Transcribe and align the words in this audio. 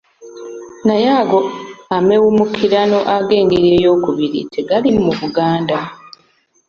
Naye 0.85 1.09
ago 1.21 1.39
amawemukirano 1.97 2.97
ag'engeri 3.15 3.67
ey'okubiri 3.77 4.39
tegaalimu 4.53 4.99
mu 5.07 5.13
Buganda. 5.21 5.77